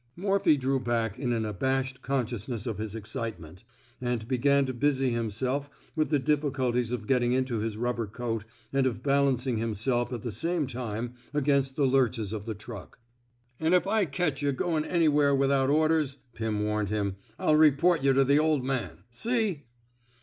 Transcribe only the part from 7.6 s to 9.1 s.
rubber coat and of